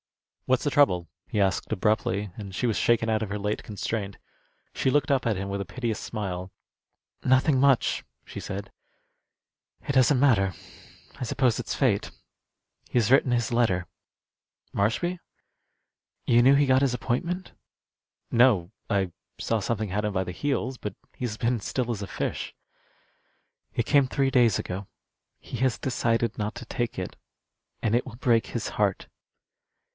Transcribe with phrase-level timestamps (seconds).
[0.47, 4.17] "What's the trouble?" he asked, abruptly, and she was shaken out of her late constraint.
[4.73, 6.51] She looked up at him with a piteous smile.
[7.23, 8.71] "Nothing much," she said.
[9.87, 10.53] "It doesn't matter.
[11.17, 12.11] I suppose it's fate.
[12.89, 13.85] He has written his letter."
[14.73, 15.19] "Marshby?"
[16.25, 17.53] "You knew he got his appointment?"
[18.31, 22.07] "No; I saw something had him by the heels, but he's been still as a
[22.07, 22.55] fish."
[23.73, 24.87] "It came three days ago.
[25.39, 27.15] He has decided not to take it.
[27.81, 29.07] And it will break his heart."